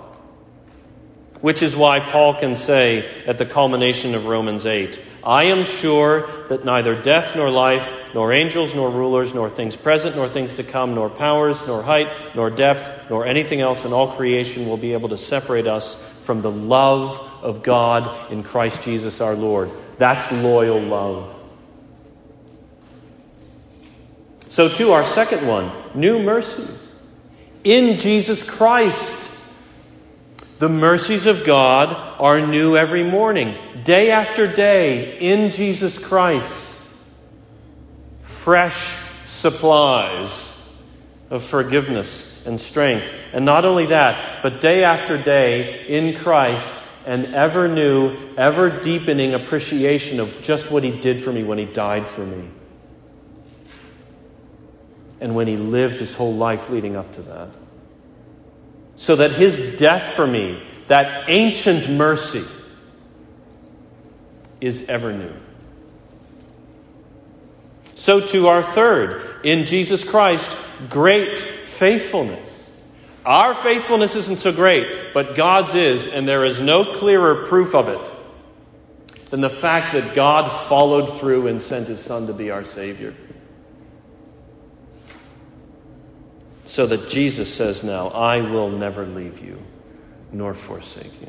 [1.40, 6.29] Which is why Paul can say at the culmination of Romans 8 I am sure
[6.48, 10.64] that neither death nor life, nor angels nor rulers, nor things present nor things to
[10.64, 14.94] come, nor powers, nor height, nor depth, nor anything else in all creation will be
[14.94, 19.71] able to separate us from the love of God in Christ Jesus our Lord.
[19.98, 21.37] That's loyal love.
[24.48, 26.88] So, to our second one new mercies.
[27.62, 29.29] In Jesus Christ,
[30.61, 31.90] the mercies of God
[32.21, 36.67] are new every morning, day after day, in Jesus Christ.
[38.25, 38.94] Fresh
[39.25, 40.54] supplies
[41.31, 43.06] of forgiveness and strength.
[43.33, 46.75] And not only that, but day after day in Christ,
[47.06, 51.65] an ever new, ever deepening appreciation of just what He did for me when He
[51.65, 52.50] died for me.
[55.23, 57.48] And when He lived His whole life leading up to that.
[59.01, 62.44] So that His death for me that ancient mercy
[64.61, 65.33] is ever new.
[67.94, 70.55] So, to our third, in Jesus Christ,
[70.90, 72.46] great faithfulness.
[73.25, 77.88] Our faithfulness isn't so great, but God's is, and there is no clearer proof of
[77.88, 82.67] it than the fact that God followed through and sent his Son to be our
[82.67, 83.15] Savior.
[86.71, 89.60] So that Jesus says now, I will never leave you
[90.31, 91.27] nor forsake you.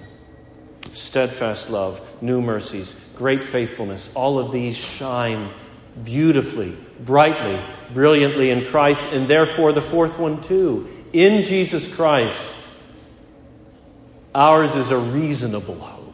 [0.91, 5.49] Steadfast love, new mercies, great faithfulness, all of these shine
[6.03, 7.59] beautifully, brightly,
[7.91, 10.87] brilliantly in Christ, and therefore the fourth one too.
[11.11, 12.39] In Jesus Christ,
[14.35, 16.13] ours is a reasonable hope.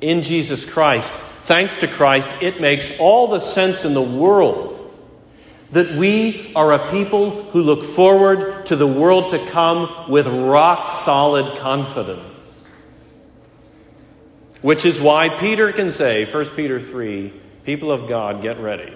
[0.00, 4.69] In Jesus Christ, thanks to Christ, it makes all the sense in the world
[5.72, 10.88] that we are a people who look forward to the world to come with rock
[10.88, 12.26] solid confidence.
[14.62, 17.32] Which is why Peter can say, 1 Peter 3,
[17.64, 18.92] people of God, get ready.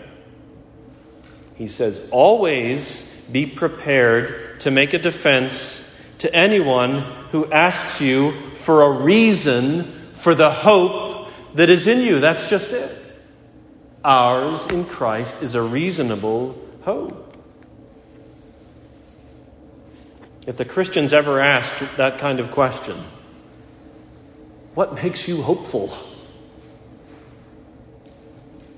[1.55, 5.81] He says, always be prepared to make a defense
[6.19, 7.01] to anyone
[7.31, 12.21] who asks you for a reason for the hope that is in you.
[12.21, 13.04] That's just it.
[14.05, 17.37] Ours in Christ is a reasonable hope.
[20.47, 23.03] If the Christians ever asked that kind of question,
[24.75, 25.97] what makes you hopeful?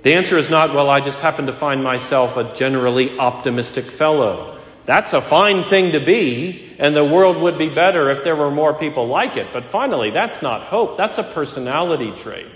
[0.02, 4.60] The answer is not, well, I just happen to find myself a generally optimistic fellow.
[4.84, 8.52] That's a fine thing to be, and the world would be better if there were
[8.52, 9.48] more people like it.
[9.52, 12.46] But finally, that's not hope, that's a personality trait.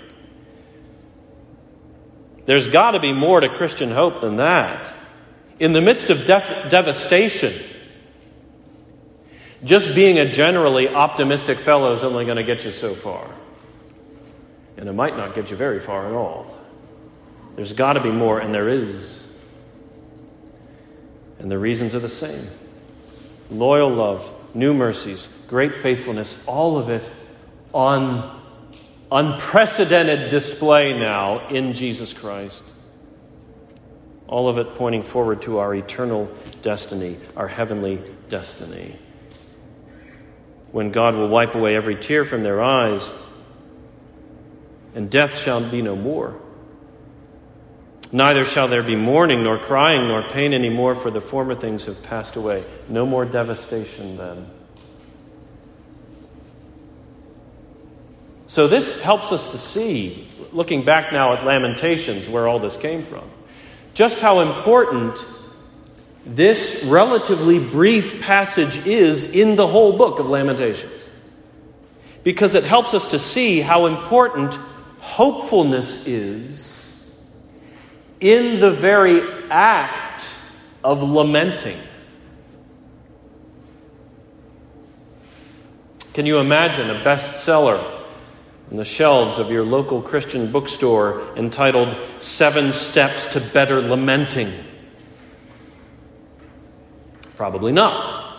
[2.51, 4.93] There's got to be more to Christian hope than that.
[5.57, 7.53] In the midst of def- devastation,
[9.63, 13.25] just being a generally optimistic fellow is only going to get you so far.
[14.75, 16.53] And it might not get you very far at all.
[17.55, 19.25] There's got to be more, and there is.
[21.39, 22.49] And the reasons are the same
[23.49, 27.09] loyal love, new mercies, great faithfulness, all of it
[27.71, 28.40] on
[29.11, 32.63] unprecedented display now in Jesus Christ.
[34.27, 36.31] All of it pointing forward to our eternal
[36.61, 38.97] destiny, our heavenly destiny.
[40.71, 43.11] When God will wipe away every tear from their eyes,
[44.95, 46.39] and death shall be no more.
[48.13, 51.85] Neither shall there be mourning, nor crying, nor pain any more, for the former things
[51.85, 52.63] have passed away.
[52.89, 54.49] No more devastation then.
[58.51, 63.01] So, this helps us to see, looking back now at Lamentations, where all this came
[63.01, 63.23] from,
[63.93, 65.25] just how important
[66.25, 70.91] this relatively brief passage is in the whole book of Lamentations.
[72.25, 74.55] Because it helps us to see how important
[74.99, 77.15] hopefulness is
[78.19, 80.29] in the very act
[80.83, 81.79] of lamenting.
[86.13, 87.99] Can you imagine a bestseller
[88.71, 94.51] on the shelves of your local Christian bookstore entitled Seven Steps to Better Lamenting?
[97.35, 98.29] Probably not.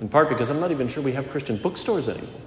[0.00, 2.40] In part because I'm not even sure we have Christian bookstores anymore.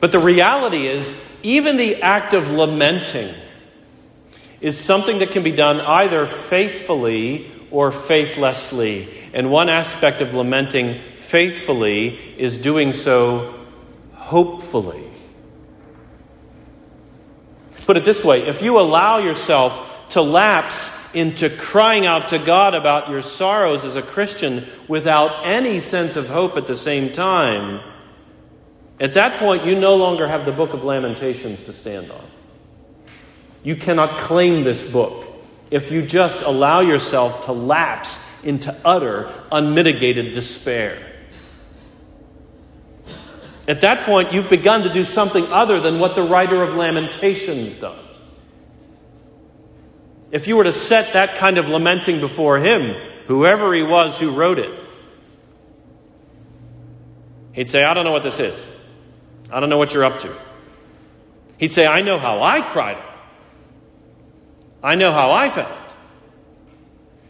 [0.00, 1.14] But the reality is,
[1.44, 3.32] even the act of lamenting
[4.60, 9.08] is something that can be done either faithfully or faithlessly.
[9.32, 13.54] And one aspect of lamenting faithfully is doing so
[14.14, 15.11] hopefully.
[17.86, 22.74] Put it this way if you allow yourself to lapse into crying out to God
[22.74, 27.80] about your sorrows as a Christian without any sense of hope at the same time,
[28.98, 32.24] at that point you no longer have the book of Lamentations to stand on.
[33.62, 35.28] You cannot claim this book
[35.70, 41.11] if you just allow yourself to lapse into utter, unmitigated despair.
[43.68, 47.76] At that point, you've begun to do something other than what the writer of Lamentations
[47.76, 47.98] does.
[50.30, 52.96] If you were to set that kind of lamenting before him,
[53.26, 54.96] whoever he was who wrote it,
[57.52, 58.68] he'd say, I don't know what this is.
[59.50, 60.34] I don't know what you're up to.
[61.58, 62.98] He'd say, I know how I cried
[64.82, 65.70] I know how I felt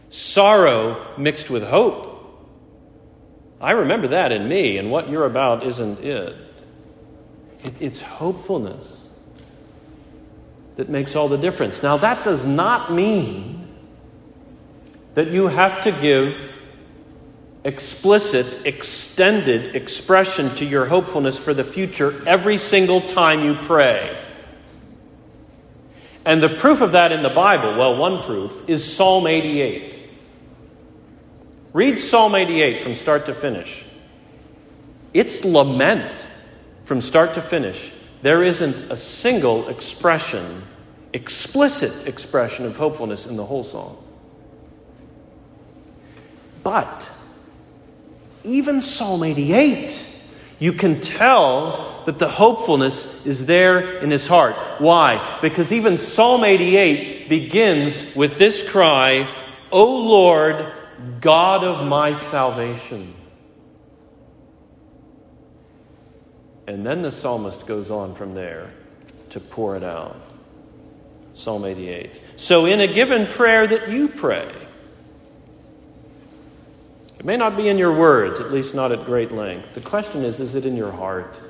[0.09, 2.09] sorrow mixed with hope.
[3.63, 6.35] I remember that in me, and what you're about isn't it.
[7.63, 7.81] it.
[7.81, 9.07] It's hopefulness
[10.75, 11.81] that makes all the difference.
[11.81, 13.65] Now, that does not mean
[15.13, 16.57] that you have to give
[17.63, 24.13] explicit, extended expression to your hopefulness for the future every single time you pray.
[26.25, 30.02] And the proof of that in the Bible, well, one proof, is Psalm 88.
[31.73, 33.83] Read Psalm 88 from start to finish.
[35.11, 36.27] It's lament
[36.83, 37.91] from start to finish.
[38.21, 40.63] There isn't a single expression,
[41.13, 43.97] explicit expression of hopefulness in the whole psalm.
[46.61, 47.09] But
[48.43, 49.99] even Psalm 88,
[50.59, 54.55] you can tell that the hopefulness is there in his heart.
[54.79, 55.39] Why?
[55.41, 59.27] Because even Psalm 88 begins with this cry,
[59.71, 60.71] O Lord,
[61.21, 63.13] God of my salvation.
[66.67, 68.71] And then the psalmist goes on from there
[69.31, 70.15] to pour it out.
[71.33, 72.21] Psalm 88.
[72.35, 74.49] So, in a given prayer that you pray,
[77.17, 79.73] it may not be in your words, at least not at great length.
[79.73, 81.41] The question is is it in your heart?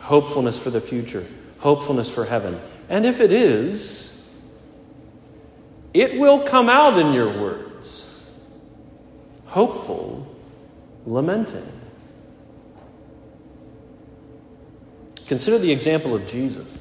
[0.00, 1.26] Hopefulness for the future,
[1.58, 2.60] hopefulness for heaven.
[2.88, 4.11] And if it is,
[5.94, 8.08] it will come out in your words.
[9.46, 10.34] Hopeful,
[11.06, 11.80] lamenting.
[15.26, 16.78] Consider the example of Jesus.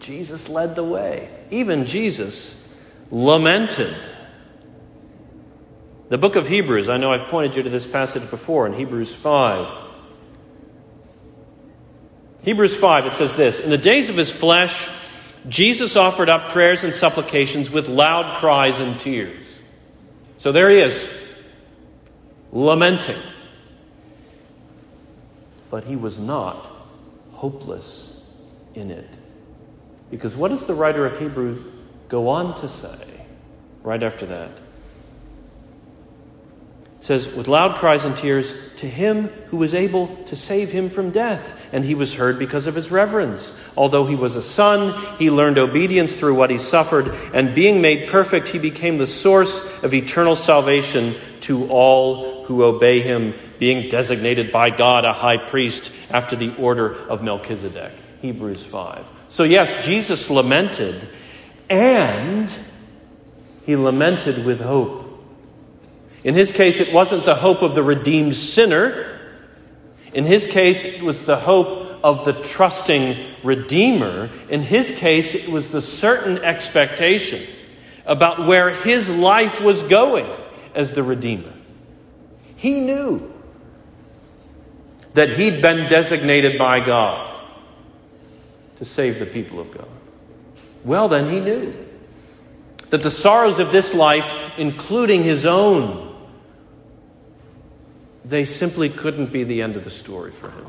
[0.00, 1.30] Jesus led the way.
[1.50, 2.74] Even Jesus
[3.10, 3.94] lamented.
[6.08, 9.14] The book of Hebrews, I know I've pointed you to this passage before in Hebrews
[9.14, 9.88] 5.
[12.42, 14.88] Hebrews 5, it says this In the days of his flesh,
[15.48, 19.46] Jesus offered up prayers and supplications with loud cries and tears.
[20.38, 21.10] So there he is,
[22.52, 23.20] lamenting.
[25.70, 26.70] But he was not
[27.32, 28.28] hopeless
[28.74, 29.08] in it.
[30.10, 31.64] Because what does the writer of Hebrews
[32.08, 33.06] go on to say
[33.82, 34.50] right after that?
[37.00, 41.10] Says, with loud cries and tears, to him who was able to save him from
[41.10, 41.68] death.
[41.72, 43.54] And he was heard because of his reverence.
[43.74, 47.08] Although he was a son, he learned obedience through what he suffered.
[47.32, 53.00] And being made perfect, he became the source of eternal salvation to all who obey
[53.00, 57.92] him, being designated by God a high priest after the order of Melchizedek.
[58.20, 59.10] Hebrews 5.
[59.28, 61.08] So, yes, Jesus lamented,
[61.70, 62.52] and
[63.64, 65.09] he lamented with hope.
[66.22, 69.18] In his case, it wasn't the hope of the redeemed sinner.
[70.12, 74.30] In his case, it was the hope of the trusting Redeemer.
[74.48, 77.42] In his case, it was the certain expectation
[78.04, 80.26] about where his life was going
[80.74, 81.52] as the Redeemer.
[82.56, 83.32] He knew
[85.14, 87.40] that he'd been designated by God
[88.76, 89.88] to save the people of God.
[90.84, 91.74] Well, then, he knew
[92.90, 96.09] that the sorrows of this life, including his own,
[98.30, 100.66] they simply couldn't be the end of the story for him.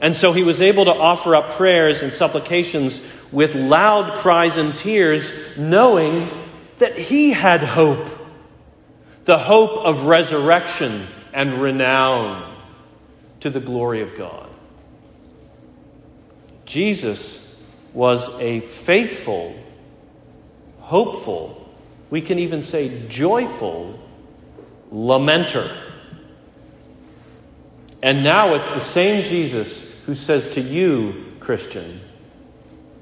[0.00, 4.76] And so he was able to offer up prayers and supplications with loud cries and
[4.76, 6.28] tears, knowing
[6.78, 8.08] that he had hope
[9.26, 12.56] the hope of resurrection and renown
[13.40, 14.48] to the glory of God.
[16.64, 17.54] Jesus
[17.92, 19.54] was a faithful,
[20.78, 21.72] hopeful,
[22.08, 24.00] we can even say joyful
[24.92, 25.70] lamenter.
[28.02, 32.00] And now it's the same Jesus who says to you, Christian,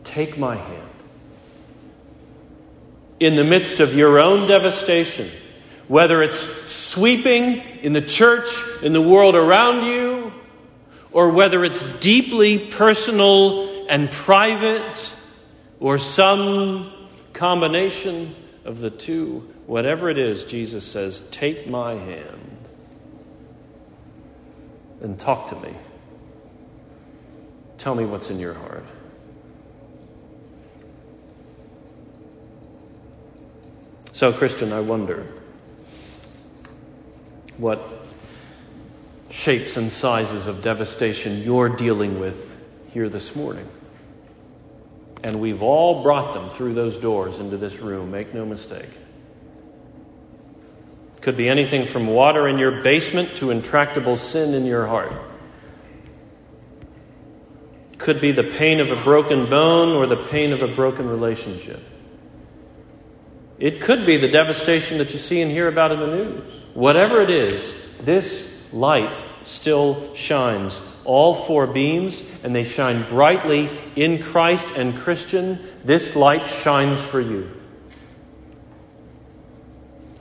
[0.05, 0.85] take my hand.
[3.21, 5.29] In the midst of your own devastation,
[5.87, 8.49] whether it's sweeping in the church,
[8.83, 10.33] in the world around you,
[11.13, 15.15] or whether it's deeply personal and private,
[15.81, 16.93] or some
[17.33, 18.35] combination
[18.65, 22.48] of the two, whatever it is, Jesus says, Take my hand
[25.01, 25.75] and talk to me.
[27.79, 28.85] Tell me what's in your heart.
[34.13, 35.27] So, Christian, I wonder
[37.57, 37.81] what
[39.31, 42.59] shapes and sizes of devastation you're dealing with
[42.91, 43.69] here this morning.
[45.23, 48.91] And we've all brought them through those doors into this room, make no mistake.
[51.21, 55.13] Could be anything from water in your basement to intractable sin in your heart.
[57.99, 61.83] Could be the pain of a broken bone or the pain of a broken relationship.
[63.59, 66.55] It could be the devastation that you see and hear about in the news.
[66.75, 70.81] Whatever it is, this light still shines.
[71.05, 75.59] All four beams, and they shine brightly in Christ and Christian.
[75.85, 77.51] This light shines for you.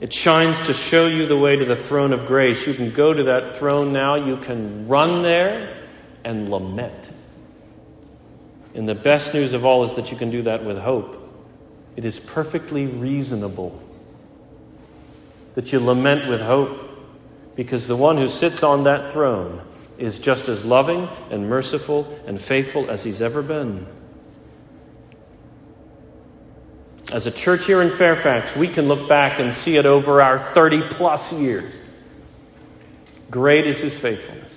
[0.00, 2.66] It shines to show you the way to the throne of grace.
[2.66, 4.14] You can go to that throne now.
[4.14, 5.76] You can run there
[6.24, 7.10] and lament.
[8.74, 11.16] And the best news of all is that you can do that with hope.
[11.96, 13.82] It is perfectly reasonable
[15.54, 16.78] that you lament with hope
[17.56, 19.60] because the one who sits on that throne
[19.98, 23.84] is just as loving and merciful and faithful as he's ever been.
[27.10, 30.38] As a church here in Fairfax, we can look back and see it over our
[30.38, 31.72] 30 plus years.
[33.30, 34.52] Great is his faithfulness.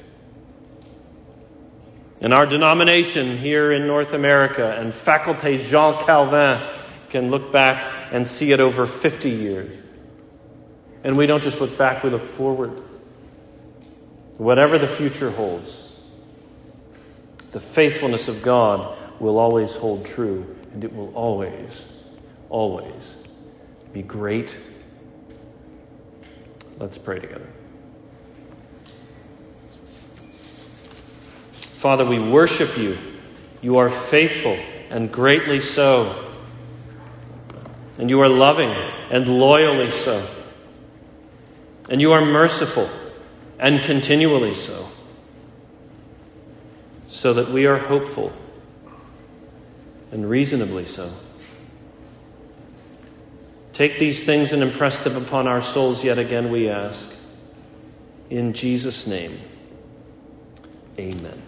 [2.20, 6.62] And our denomination here in North America and Faculté Jean Calvin
[7.10, 9.78] can look back and see it over 50 years.
[11.04, 12.84] And we don't just look back, we look forward.
[14.38, 15.94] Whatever the future holds,
[17.54, 21.91] the faithfulness of God will always hold true, and it will always
[22.52, 23.16] always
[23.94, 24.58] be great.
[26.78, 27.48] Let's pray together.
[31.52, 32.98] Father, we worship you.
[33.62, 34.58] You are faithful
[34.90, 36.28] and greatly so.
[37.98, 40.28] And you are loving and loyally so.
[41.90, 42.90] And you are merciful
[43.58, 44.90] and continually so.
[47.10, 48.32] So that we are hopeful
[50.12, 51.12] and reasonably so.
[53.82, 57.10] Take these things and impress them upon our souls yet again, we ask.
[58.30, 59.40] In Jesus' name,
[61.00, 61.42] amen.